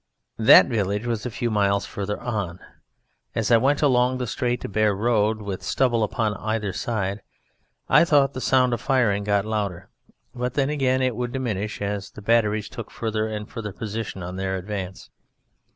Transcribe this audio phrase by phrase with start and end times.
[0.39, 2.59] That village was a few miles further on.
[3.35, 7.21] As I went along the straight, bare road, with stubble upon either side,
[7.87, 9.89] I thought the sound of firing got louder;
[10.33, 13.71] but then, again, it would diminish, as the batteries took a further and a further
[13.73, 15.11] position in their advance.